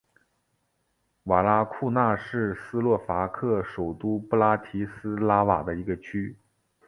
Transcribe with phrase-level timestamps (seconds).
[1.25, 6.35] 瓦拉库纳是斯洛伐克首都布拉提斯拉瓦的一个区。